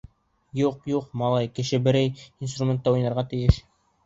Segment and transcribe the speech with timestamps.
[0.59, 2.09] Юҡ, юҡ, малай кеше берәй
[2.47, 3.63] инструментта уйнарға тейеш.